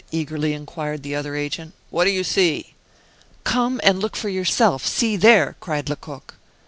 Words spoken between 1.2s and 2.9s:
agent: "what do you see?"